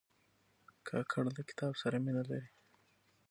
[0.87, 2.49] کاکړ له کتاب سره مینه لري.